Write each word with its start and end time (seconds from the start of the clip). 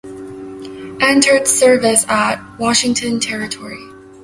Entered 0.99 1.47
service 1.47 2.07
at: 2.09 2.57
Washington 2.57 3.19
Territory. 3.19 3.83